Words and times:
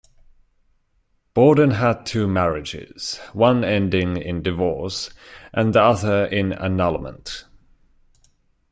Borden 1.35 1.69
had 1.69 2.07
two 2.07 2.27
marriages, 2.27 3.17
one 3.33 3.63
ending 3.63 4.17
in 4.17 4.41
divorce 4.41 5.11
and 5.53 5.75
the 5.75 5.83
other 5.83 6.25
in 6.25 6.53
annulment. 6.53 7.45